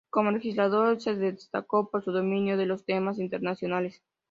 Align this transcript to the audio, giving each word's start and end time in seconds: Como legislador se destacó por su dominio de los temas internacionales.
Como 0.09 0.31
legislador 0.31 0.99
se 0.99 1.13
destacó 1.15 1.91
por 1.91 2.03
su 2.03 2.11
dominio 2.11 2.57
de 2.57 2.65
los 2.65 2.83
temas 2.85 3.19
internacionales. 3.19 4.01